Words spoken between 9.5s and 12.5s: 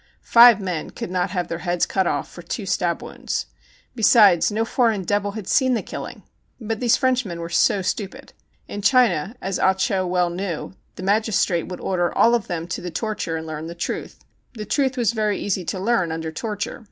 Ah Cho well knew, the magistrate would order all of